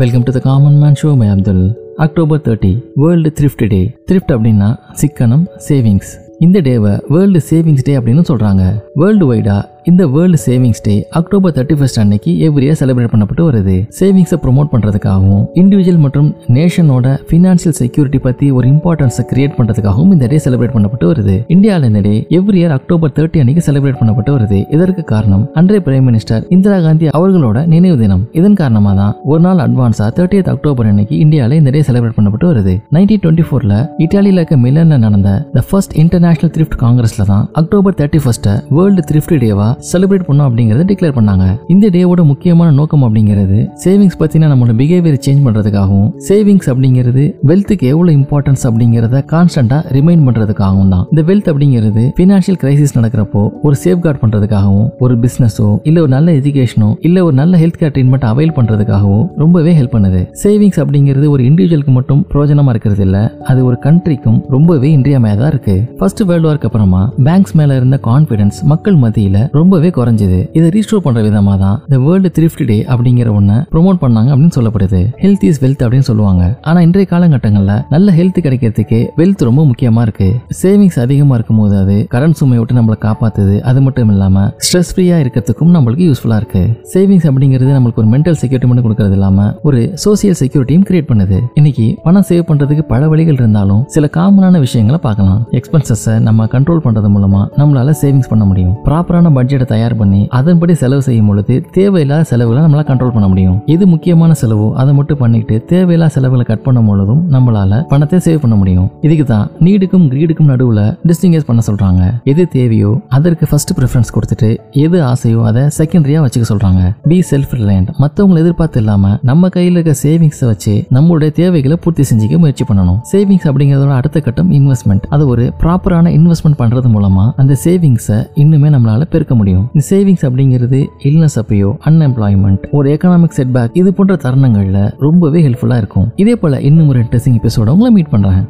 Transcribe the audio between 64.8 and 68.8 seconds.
இன்றியமையாதான் இருக்கு. First world வார்க்கு அப்புறமா banks மேல இருந்த கான்பிடன்ஸ்